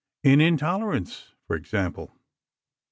[0.23, 2.11] In 'Intolerance,' for example.